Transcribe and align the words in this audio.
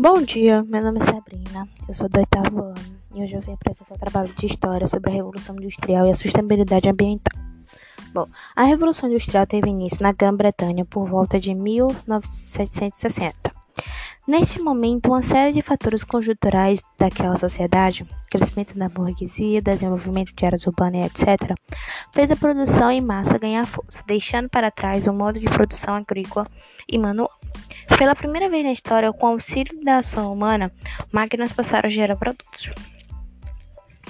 Bom 0.00 0.22
dia, 0.22 0.62
meu 0.62 0.80
nome 0.80 1.00
é 1.00 1.04
Sabrina, 1.04 1.68
eu 1.88 1.92
sou 1.92 2.08
do 2.08 2.20
oitavo 2.20 2.66
ano 2.66 3.00
e 3.12 3.20
hoje 3.20 3.34
eu 3.34 3.40
vim 3.40 3.54
apresentar 3.54 3.96
um 3.96 3.98
trabalho 3.98 4.32
de 4.32 4.46
história 4.46 4.86
sobre 4.86 5.10
a 5.10 5.12
Revolução 5.12 5.56
Industrial 5.56 6.06
e 6.06 6.10
a 6.10 6.14
sustentabilidade 6.14 6.88
ambiental. 6.88 7.36
Bom, 8.14 8.28
a 8.54 8.62
Revolução 8.62 9.10
Industrial 9.10 9.44
teve 9.44 9.68
início 9.68 10.00
na 10.00 10.12
Grã-Bretanha 10.12 10.84
por 10.84 11.08
volta 11.08 11.40
de 11.40 11.52
1760. 11.52 13.52
Neste 14.24 14.60
momento, 14.60 15.08
uma 15.08 15.20
série 15.20 15.52
de 15.52 15.62
fatores 15.62 16.04
conjunturais 16.04 16.80
daquela 16.96 17.36
sociedade, 17.36 18.06
crescimento 18.30 18.78
da 18.78 18.88
burguesia, 18.88 19.60
desenvolvimento 19.60 20.32
de 20.32 20.46
áreas 20.46 20.64
urbanas, 20.64 21.06
etc., 21.06 21.56
fez 22.12 22.30
a 22.30 22.36
produção 22.36 22.88
em 22.88 23.00
massa 23.00 23.36
ganhar 23.36 23.66
força, 23.66 24.00
deixando 24.06 24.48
para 24.48 24.70
trás 24.70 25.08
o 25.08 25.12
modo 25.12 25.40
de 25.40 25.46
produção 25.46 25.94
agrícola 25.94 26.46
e 26.88 26.96
manual. 26.98 27.32
Pela 27.96 28.14
primeira 28.14 28.48
vez 28.48 28.64
na 28.64 28.72
história, 28.72 29.12
com 29.12 29.26
o 29.26 29.30
auxílio 29.30 29.82
da 29.82 29.96
ação 29.96 30.32
humana, 30.32 30.70
máquinas 31.10 31.52
passaram 31.52 31.86
a 31.86 31.90
gerar 31.90 32.16
produtos. 32.16 32.70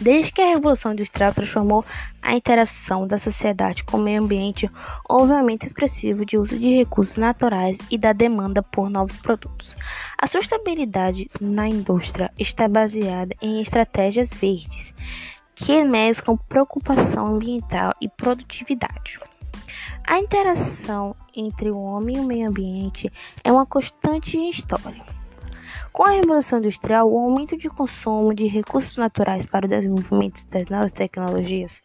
Desde 0.00 0.30
que 0.30 0.40
a 0.40 0.50
Revolução 0.50 0.92
Industrial 0.92 1.34
transformou 1.34 1.84
a 2.22 2.32
interação 2.32 3.06
da 3.06 3.18
sociedade 3.18 3.82
com 3.82 3.96
o 3.96 4.00
meio 4.00 4.22
ambiente, 4.22 4.70
houve 5.08 5.32
um 5.32 5.38
aumento 5.38 5.66
expressivo 5.66 6.24
de 6.24 6.38
uso 6.38 6.56
de 6.56 6.76
recursos 6.76 7.16
naturais 7.16 7.76
e 7.90 7.98
da 7.98 8.12
demanda 8.12 8.62
por 8.62 8.88
novos 8.88 9.16
produtos. 9.16 9.74
A 10.16 10.26
sustentabilidade 10.28 11.28
na 11.40 11.68
indústria 11.68 12.30
está 12.38 12.68
baseada 12.68 13.34
em 13.42 13.60
estratégias 13.60 14.32
verdes, 14.32 14.94
que 15.56 15.82
mesclam 15.82 16.36
preocupação 16.48 17.26
ambiental 17.26 17.92
e 18.00 18.08
produtividade. 18.08 19.18
A 20.06 20.18
interação 20.18 21.14
entre 21.36 21.70
o 21.70 21.78
homem 21.78 22.16
e 22.16 22.20
o 22.20 22.24
meio 22.24 22.48
ambiente 22.48 23.12
é 23.44 23.52
uma 23.52 23.66
constante 23.66 24.36
história. 24.36 25.18
Com 25.92 26.04
a 26.04 26.10
Revolução 26.10 26.58
Industrial, 26.58 27.10
o 27.10 27.18
aumento 27.18 27.56
de 27.56 27.68
consumo 27.68 28.32
de 28.32 28.46
recursos 28.46 28.96
naturais 28.96 29.46
para 29.46 29.66
o 29.66 29.68
desenvolvimento 29.68 30.46
das 30.48 30.68
novas 30.68 30.92
tecnologias, 30.92 31.82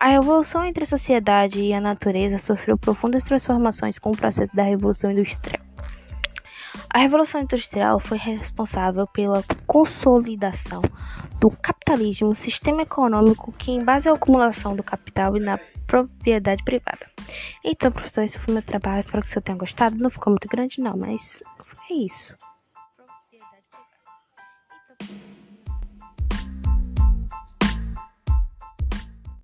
a 0.00 0.08
revolução 0.08 0.64
entre 0.64 0.84
a 0.84 0.86
sociedade 0.86 1.60
e 1.60 1.72
a 1.72 1.80
natureza 1.80 2.38
sofreu 2.38 2.76
profundas 2.76 3.24
transformações 3.24 3.98
com 3.98 4.10
o 4.10 4.16
processo 4.16 4.54
da 4.54 4.64
Revolução 4.64 5.12
Industrial. 5.12 5.62
A 6.90 6.98
Revolução 6.98 7.40
Industrial 7.40 8.00
foi 8.00 8.18
responsável 8.18 9.06
pela 9.06 9.42
consolidação 9.66 10.82
do 11.40 11.50
capitalismo, 11.50 12.34
sistema 12.34 12.82
econômico 12.82 13.52
que, 13.52 13.70
em 13.70 13.84
base 13.84 14.08
à 14.08 14.12
acumulação 14.12 14.76
do 14.76 14.82
capital 14.82 15.36
e 15.36 15.40
na 15.40 15.58
propriedade 15.82 16.62
privada. 16.64 17.06
Então, 17.64 17.90
professor, 17.92 18.22
esse 18.22 18.38
foi 18.38 18.54
meu 18.54 18.62
trabalho. 18.62 19.00
Espero 19.00 19.22
que 19.22 19.28
você 19.28 19.40
tenha 19.40 19.58
gostado. 19.58 19.96
Não 19.96 20.10
ficou 20.10 20.30
muito 20.30 20.48
grande, 20.48 20.80
não, 20.80 20.96
mas 20.96 21.42
é 21.90 21.94
isso. 21.94 22.34
Então, 24.98 25.06